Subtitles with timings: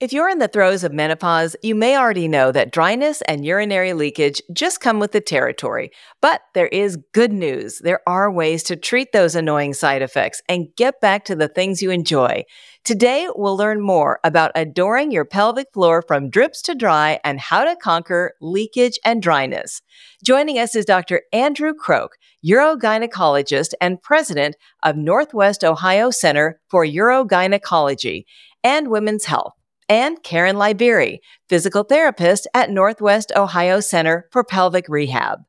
[0.00, 3.92] If you're in the throes of menopause, you may already know that dryness and urinary
[3.92, 5.90] leakage just come with the territory.
[6.22, 7.80] But there is good news.
[7.80, 11.82] There are ways to treat those annoying side effects and get back to the things
[11.82, 12.44] you enjoy.
[12.82, 17.64] Today, we'll learn more about adoring your pelvic floor from drips to dry and how
[17.64, 19.82] to conquer leakage and dryness.
[20.24, 21.20] Joining us is Dr.
[21.30, 28.24] Andrew Croak, urogynecologist and president of Northwest Ohio Center for Urogynecology
[28.64, 29.59] and Women's Health
[29.90, 31.18] and Karen Liberi,
[31.48, 35.40] physical therapist at Northwest Ohio Center for Pelvic Rehab.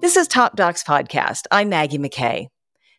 [0.00, 1.42] This is Top Docs Podcast.
[1.50, 2.46] I'm Maggie McKay.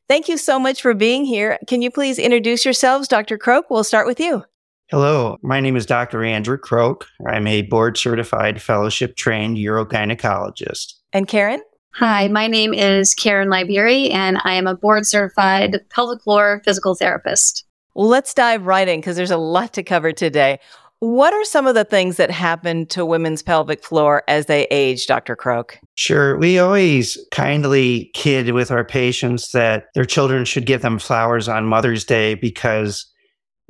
[0.07, 1.57] Thank you so much for being here.
[1.67, 3.39] Can you please introduce yourselves, Dr.
[3.39, 3.71] Croak?
[3.71, 4.43] We'll start with you.
[4.91, 6.23] Hello, my name is Dr.
[6.23, 7.07] Andrew Croak.
[7.27, 10.93] I'm a board certified fellowship trained urogynecologist.
[11.11, 11.61] And Karen?
[11.95, 16.93] Hi, my name is Karen Liberi, and I am a board certified pelvic floor physical
[16.93, 17.65] therapist.
[17.95, 20.59] Well, let's dive right in because there's a lot to cover today.
[20.99, 25.07] What are some of the things that happen to women's pelvic floor as they age,
[25.07, 25.35] Dr.
[25.35, 25.79] Croak?
[25.95, 26.37] Sure.
[26.37, 31.65] We always kindly kid with our patients that their children should give them flowers on
[31.65, 33.11] Mother's Day because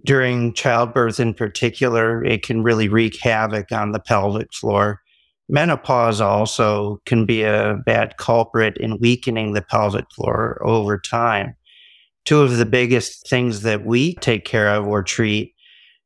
[0.04, 5.00] during childbirth in particular, it can really wreak havoc on the pelvic floor.
[5.48, 11.56] Menopause also can be a bad culprit in weakening the pelvic floor over time.
[12.26, 15.56] Two of the biggest things that we take care of or treat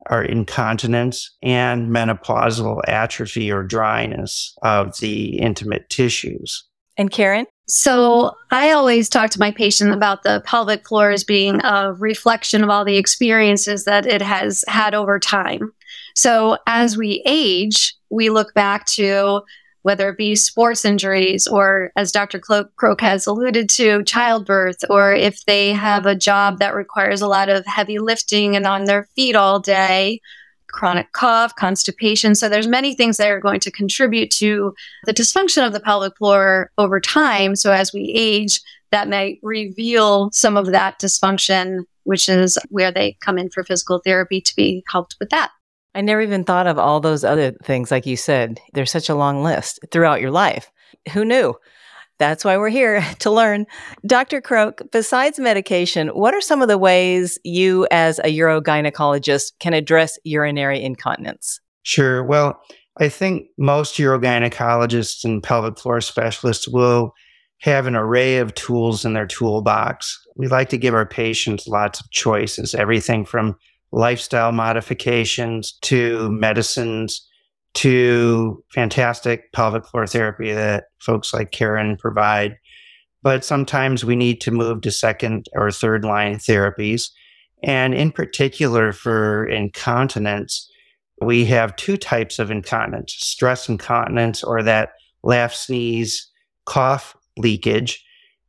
[0.07, 6.63] are incontinence and menopausal atrophy or dryness of the intimate tissues.
[6.97, 7.45] And Karen?
[7.67, 12.63] So I always talk to my patient about the pelvic floor as being a reflection
[12.63, 15.73] of all the experiences that it has had over time.
[16.15, 19.41] So as we age, we look back to
[19.85, 22.39] whether it be sports injuries or, as Dr.
[22.39, 27.49] Croak has alluded to, childbirth, or if they have a job that requires a lot
[27.49, 30.21] of heavy lifting and on their feet all day,
[30.69, 32.33] chronic cough, constipation.
[32.33, 34.73] So there's many things that are going to contribute to
[35.05, 37.55] the dysfunction of the pelvic floor over time.
[37.55, 43.17] So as we age, that may reveal some of that dysfunction, which is where they
[43.21, 45.51] come in for physical therapy to be helped with that.
[45.95, 47.89] I never even thought of all those other things.
[47.89, 50.69] Like you said, there's such a long list throughout your life.
[51.13, 51.55] Who knew?
[52.17, 53.65] That's why we're here to learn.
[54.05, 54.41] Dr.
[54.41, 60.19] Croak, besides medication, what are some of the ways you, as a urogynecologist, can address
[60.25, 61.61] urinary incontinence?
[61.83, 62.23] Sure.
[62.23, 62.59] Well,
[62.97, 67.13] I think most urogynecologists and pelvic floor specialists will
[67.59, 70.19] have an array of tools in their toolbox.
[70.35, 73.55] We like to give our patients lots of choices, everything from
[73.95, 77.25] lifestyle modifications to medicines
[77.73, 82.57] to fantastic pelvic floor therapy that folks like Karen provide.
[83.23, 87.09] But sometimes we need to move to second or third line therapies.
[87.63, 90.69] And in particular, for incontinence,
[91.21, 94.89] we have two types of incontinence stress incontinence, or that
[95.23, 96.29] laugh, sneeze,
[96.65, 98.03] cough leakage.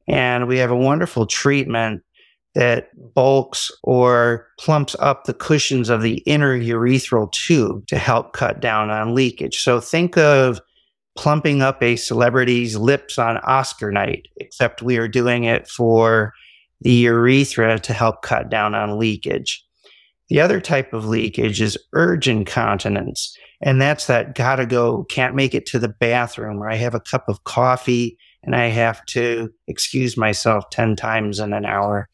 [0.08, 2.02] And we have a wonderful treatment
[2.56, 8.60] that bulks or plumps up the cushions of the inner urethral tube to help cut
[8.60, 9.62] down on leakage.
[9.62, 10.58] So think of
[11.18, 16.32] plumping up a celebrity's lips on Oscar night, except we are doing it for
[16.80, 19.62] the urethra to help cut down on leakage.
[20.30, 25.54] The other type of leakage is urge incontinence, and that's that gotta go, can't make
[25.54, 29.52] it to the bathroom, or I have a cup of coffee and I have to
[29.66, 32.08] excuse myself 10 times in an hour.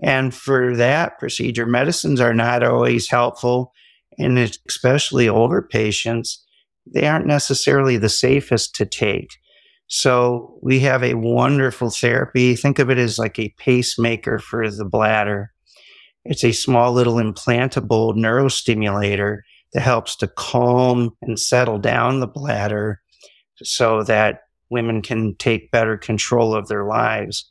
[0.00, 3.72] And for that procedure, medicines are not always helpful.
[4.18, 6.44] And especially older patients,
[6.86, 9.30] they aren't necessarily the safest to take.
[9.86, 12.56] So we have a wonderful therapy.
[12.56, 15.52] Think of it as like a pacemaker for the bladder.
[16.24, 19.40] It's a small little implantable neurostimulator
[19.72, 23.00] that helps to calm and settle down the bladder
[23.62, 27.50] so that women can take better control of their lives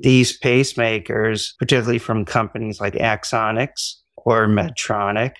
[0.00, 5.34] these pacemakers, particularly from companies like Axonics or Medtronic,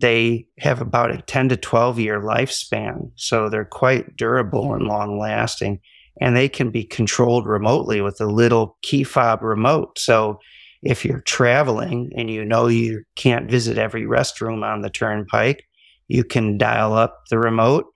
[0.00, 3.10] they have about a 10 to 12 year lifespan.
[3.16, 5.80] So they're quite durable and long lasting.
[6.20, 9.98] And they can be controlled remotely with a little key fob remote.
[9.98, 10.38] So
[10.82, 15.64] if you're traveling and you know you can't visit every restroom on the turnpike,
[16.08, 17.86] you can dial up the remote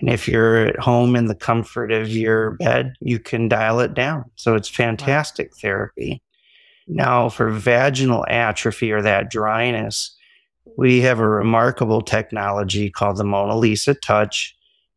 [0.00, 3.94] and if you're at home in the comfort of your bed, you can dial it
[3.94, 4.24] down.
[4.36, 6.22] So it's fantastic therapy.
[6.86, 10.16] Now, for vaginal atrophy or that dryness,
[10.76, 14.54] we have a remarkable technology called the Mona Lisa Touch.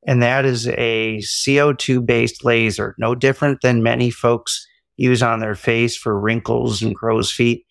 [0.07, 5.55] And that is a CO2 based laser, no different than many folks use on their
[5.55, 7.65] face for wrinkles and crow's feet.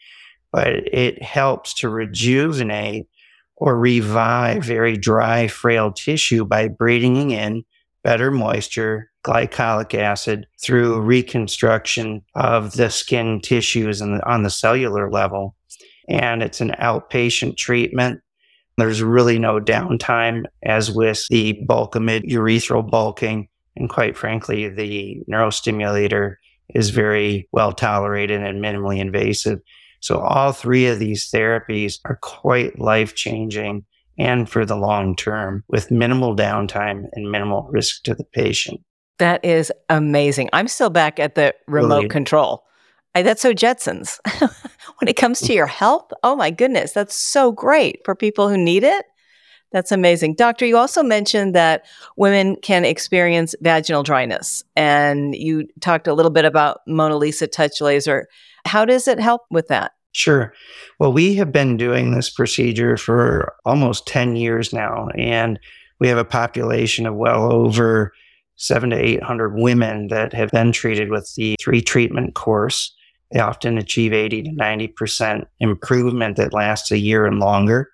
[0.53, 3.06] but it helps to rejuvenate
[3.61, 7.62] or revive very dry, frail tissue by bringing in
[8.03, 15.55] better moisture, glycolic acid through reconstruction of the skin tissues and on the cellular level.
[16.09, 18.23] And it's an outpatient treatment.
[18.79, 23.47] There's really no downtime, as with the bulk Bulkamid urethral bulking.
[23.77, 26.37] And quite frankly, the neurostimulator
[26.75, 29.61] is very well tolerated and minimally invasive.
[30.00, 33.85] So all three of these therapies are quite life changing
[34.19, 38.81] and for the long term with minimal downtime and minimal risk to the patient.
[39.19, 40.49] That is amazing.
[40.52, 42.08] I'm still back at the remote really?
[42.08, 42.64] control.
[43.14, 44.19] I, that's so Jetsons.
[44.99, 48.56] when it comes to your health, oh my goodness, that's so great for people who
[48.56, 49.05] need it.
[49.72, 50.34] That's amazing.
[50.34, 51.84] Doctor, you also mentioned that
[52.17, 57.81] women can experience vaginal dryness, and you talked a little bit about Mona Lisa touch
[57.81, 58.28] laser.
[58.67, 59.93] How does it help with that?
[60.12, 60.52] Sure.
[60.99, 65.58] Well, we have been doing this procedure for almost 10 years now, and
[66.00, 68.12] we have a population of well over
[68.56, 72.94] seven to 800 women that have been treated with the three treatment course.
[73.31, 77.90] They often achieve 80 to 90% improvement that lasts a year and longer.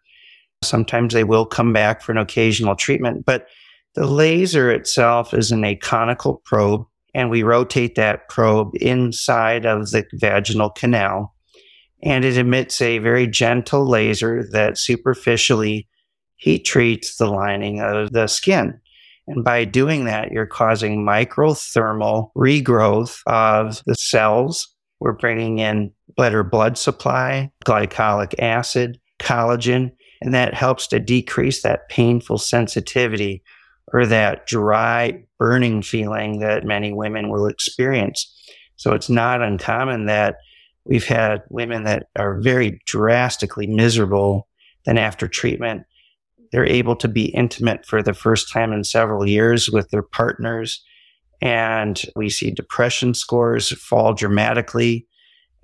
[0.62, 3.46] Sometimes they will come back for an occasional treatment, but
[3.94, 6.86] the laser itself is an aconical probe
[7.16, 11.34] and we rotate that probe inside of the vaginal canal.
[12.02, 15.88] And it emits a very gentle laser that superficially
[16.36, 18.78] heat treats the lining of the skin.
[19.26, 24.68] And by doing that, you're causing microthermal regrowth of the cells.
[25.00, 31.88] We're bringing in better blood supply, glycolic acid, collagen, and that helps to decrease that
[31.88, 33.42] painful sensitivity
[33.92, 38.32] or that dry, burning feeling that many women will experience.
[38.76, 40.36] So it's not uncommon that
[40.84, 44.48] we've had women that are very drastically miserable.
[44.84, 45.84] Then after treatment,
[46.52, 50.82] they're able to be intimate for the first time in several years with their partners.
[51.42, 55.06] And we see depression scores fall dramatically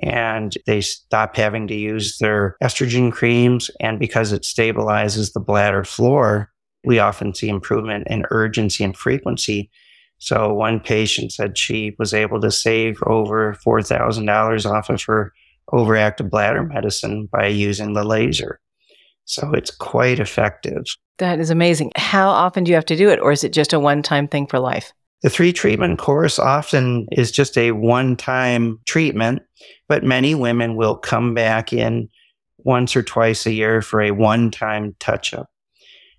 [0.03, 3.71] and they stop having to use their estrogen creams.
[3.81, 6.51] And because it stabilizes the bladder floor,
[6.85, 9.71] we often see improvement in urgency and frequency.
[10.19, 15.33] So one patient said she was able to save over $4,000 off of her
[15.73, 18.61] overactive bladder medicine by using the laser.
[19.25, 20.85] So it's quite effective.
[21.19, 21.93] That is amazing.
[21.97, 24.27] How often do you have to do it, or is it just a one time
[24.27, 24.93] thing for life?
[25.23, 29.43] The three treatment course often is just a one time treatment,
[29.89, 32.09] but many women will come back in
[32.59, 35.49] once or twice a year for a one time touch up.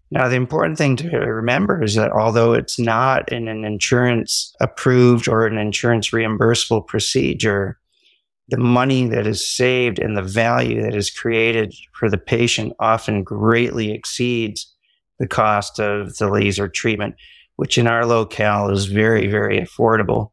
[0.10, 5.28] Now, the important thing to remember is that although it's not in an insurance approved
[5.28, 7.80] or an insurance reimbursable procedure,
[8.50, 13.24] the money that is saved and the value that is created for the patient often
[13.24, 14.72] greatly exceeds
[15.18, 17.16] the cost of the laser treatment,
[17.56, 20.32] which in our locale is very, very affordable.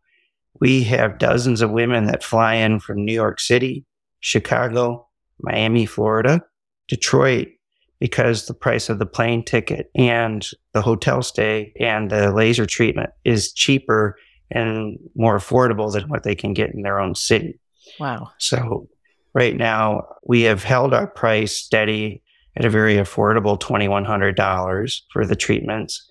[0.61, 3.84] We have dozens of women that fly in from New York City,
[4.20, 5.08] Chicago,
[5.40, 6.43] Miami, Florida,
[6.88, 7.49] Detroit,
[7.99, 13.11] because the price of the plane ticket and the hotel stay and the laser treatment
[13.25, 14.16] is cheaper
[14.50, 17.61] and more affordable than what they can get in their own city.
[17.99, 18.31] Wow.
[18.38, 18.88] So
[19.34, 22.23] right now we have held our price steady
[22.56, 26.10] at a very affordable $2,100 for the treatments.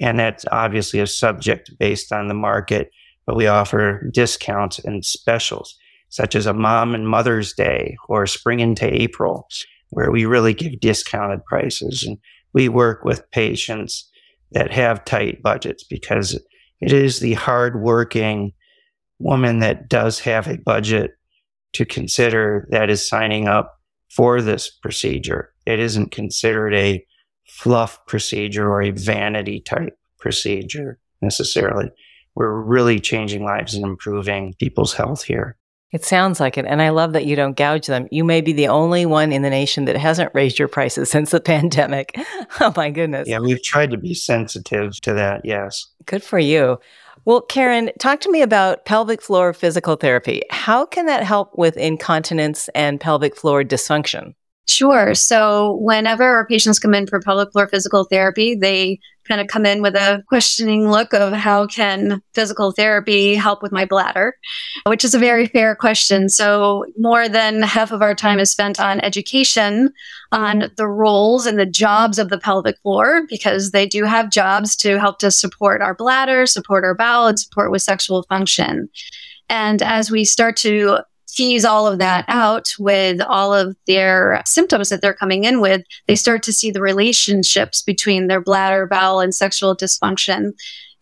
[0.00, 2.90] And that's obviously a subject based on the market,
[3.26, 5.76] but we offer discounts and specials
[6.10, 9.46] such as a mom and mother's day or spring into April
[9.90, 12.04] where we really give discounted prices.
[12.04, 12.18] And
[12.52, 14.08] we work with patients
[14.52, 16.34] that have tight budgets because
[16.80, 18.52] it is the hardworking
[19.18, 21.12] woman that does have a budget
[21.74, 23.78] to consider that is signing up
[24.10, 25.52] for this procedure.
[25.66, 27.04] It isn't considered a
[27.50, 31.90] fluff procedure or a vanity type procedure necessarily.
[32.34, 35.56] We're really changing lives and improving people's health here.
[35.92, 36.66] It sounds like it.
[36.66, 38.06] And I love that you don't gouge them.
[38.12, 41.32] You may be the only one in the nation that hasn't raised your prices since
[41.32, 42.16] the pandemic.
[42.60, 43.28] oh, my goodness.
[43.28, 45.42] Yeah, we've tried to be sensitive to that.
[45.44, 45.86] Yes.
[46.06, 46.78] Good for you.
[47.24, 50.42] Well, Karen, talk to me about pelvic floor physical therapy.
[50.50, 54.34] How can that help with incontinence and pelvic floor dysfunction?
[54.70, 55.16] Sure.
[55.16, 59.66] So, whenever our patients come in for pelvic floor physical therapy, they kind of come
[59.66, 64.36] in with a questioning look of how can physical therapy help with my bladder,
[64.86, 66.28] which is a very fair question.
[66.28, 69.92] So, more than half of our time is spent on education
[70.30, 74.76] on the roles and the jobs of the pelvic floor because they do have jobs
[74.76, 78.88] to help to support our bladder, support our bowel, and support with sexual function.
[79.48, 81.00] And as we start to
[81.34, 85.82] tease all of that out with all of their symptoms that they're coming in with,
[86.06, 90.52] they start to see the relationships between their bladder, bowel, and sexual dysfunction.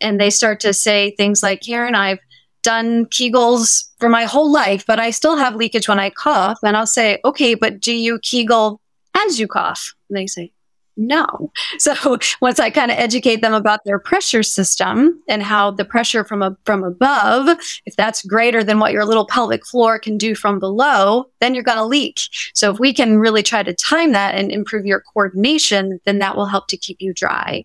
[0.00, 2.20] And they start to say things like, Karen, I've
[2.62, 6.58] done Kegels for my whole life, but I still have leakage when I cough.
[6.62, 8.80] And I'll say, okay, but do you Kegel
[9.16, 9.94] as you cough?
[10.08, 10.52] And they say,
[10.98, 11.52] no.
[11.78, 16.24] So once I kind of educate them about their pressure system and how the pressure
[16.24, 20.34] from a, from above, if that's greater than what your little pelvic floor can do
[20.34, 22.20] from below, then you're going to leak.
[22.52, 26.36] So if we can really try to time that and improve your coordination, then that
[26.36, 27.64] will help to keep you dry.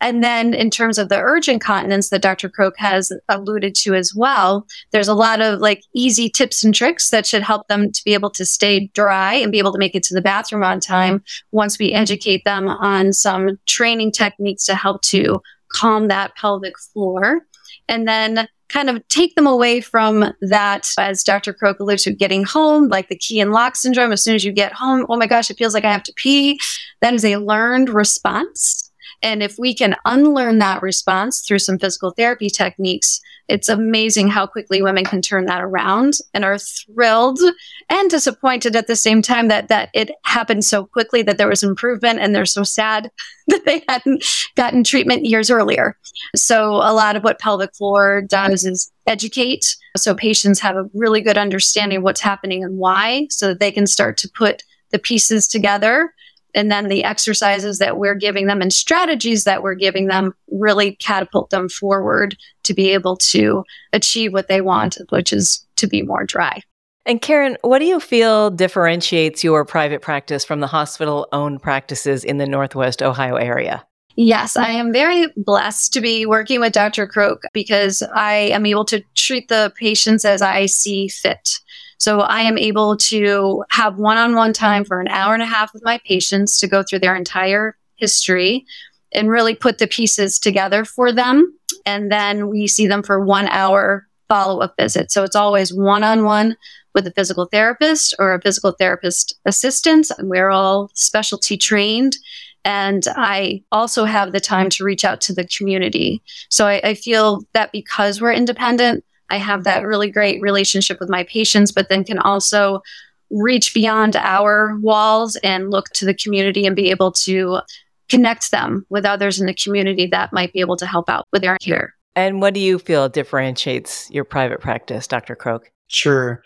[0.00, 2.48] And then in terms of the urge incontinence that Dr.
[2.48, 7.10] Croak has alluded to as well, there's a lot of like easy tips and tricks
[7.10, 9.94] that should help them to be able to stay dry and be able to make
[9.94, 14.74] it to the bathroom on time once we educate them on some training techniques to
[14.74, 17.40] help to calm that pelvic floor.
[17.88, 21.54] And then kind of take them away from that, as Dr.
[21.54, 24.12] Croak alluded to, getting home, like the key and lock syndrome.
[24.12, 26.12] As soon as you get home, oh my gosh, it feels like I have to
[26.16, 26.60] pee.
[27.00, 28.87] That is a learned response.
[29.22, 34.46] And if we can unlearn that response through some physical therapy techniques, it's amazing how
[34.46, 37.40] quickly women can turn that around and are thrilled
[37.88, 41.62] and disappointed at the same time that that it happened so quickly that there was
[41.62, 43.10] improvement and they're so sad
[43.48, 45.96] that they hadn't gotten treatment years earlier.
[46.36, 51.20] So a lot of what pelvic floor does is educate so patients have a really
[51.20, 54.98] good understanding of what's happening and why so that they can start to put the
[54.98, 56.14] pieces together
[56.58, 60.96] and then the exercises that we're giving them and strategies that we're giving them really
[60.96, 63.62] catapult them forward to be able to
[63.92, 66.60] achieve what they want, which is to be more dry.
[67.06, 72.24] And Karen, what do you feel differentiates your private practice from the hospital owned practices
[72.24, 73.86] in the Northwest Ohio area?
[74.20, 77.06] Yes, I am very blessed to be working with Dr.
[77.06, 81.60] Croak because I am able to treat the patients as I see fit.
[81.98, 85.46] So I am able to have one on one time for an hour and a
[85.46, 88.66] half with my patients to go through their entire history
[89.12, 91.56] and really put the pieces together for them.
[91.86, 95.12] And then we see them for one hour follow up visit.
[95.12, 96.56] So it's always one on one
[96.92, 100.10] with a physical therapist or a physical therapist assistant.
[100.18, 102.16] We're all specialty trained.
[102.64, 106.22] And I also have the time to reach out to the community.
[106.50, 111.08] So I, I feel that because we're independent, I have that really great relationship with
[111.08, 112.82] my patients, but then can also
[113.30, 117.60] reach beyond our walls and look to the community and be able to
[118.08, 121.42] connect them with others in the community that might be able to help out with
[121.42, 121.94] their care.
[122.16, 125.36] And what do you feel differentiates your private practice, Dr.
[125.36, 125.70] Croak?
[125.88, 126.42] Sure.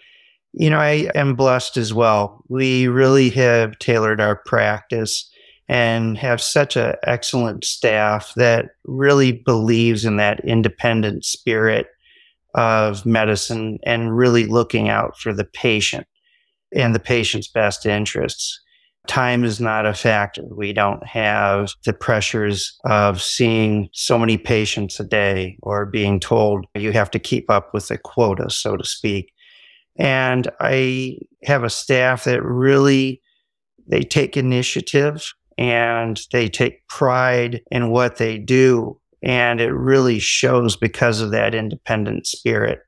[0.53, 2.45] You know, I am blessed as well.
[2.49, 5.31] We really have tailored our practice
[5.69, 11.87] and have such an excellent staff that really believes in that independent spirit
[12.55, 16.07] of medicine and really looking out for the patient
[16.75, 18.61] and the patient's best interests.
[19.09, 20.45] Time is not a factor.
[20.55, 26.67] We don't have the pressures of seeing so many patients a day or being told
[26.77, 29.33] you have to keep up with the quota, so to speak.
[29.97, 33.21] And I have a staff that really
[33.89, 40.77] they take initiative and they take pride in what they do and it really shows
[40.77, 42.81] because of that independent spirit.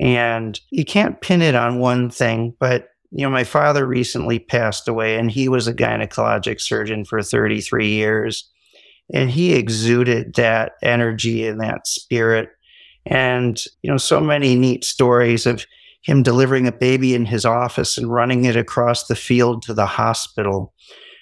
[0.00, 4.88] And you can't pin it on one thing, but you know, my father recently passed
[4.88, 8.50] away and he was a gynecologic surgeon for 33 years.
[9.12, 12.50] And he exuded that energy and that spirit.
[13.06, 15.64] And, you know, so many neat stories of
[16.02, 19.86] him delivering a baby in his office and running it across the field to the
[19.86, 20.72] hospital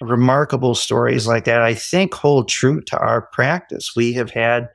[0.01, 3.93] remarkable stories like that, I think hold true to our practice.
[3.95, 4.69] We have had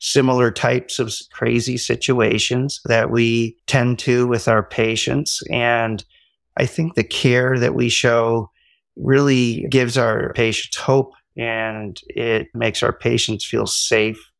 [0.00, 5.42] similar types of crazy situations that we tend to with our patients.
[5.50, 6.02] And
[6.56, 8.50] I think the care that we show
[8.96, 14.30] really gives our patients hope and it makes our patients feel safe